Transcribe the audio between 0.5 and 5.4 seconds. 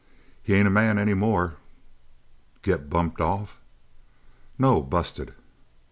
ain't a man any more." "Get bumped off?" "No. Busted."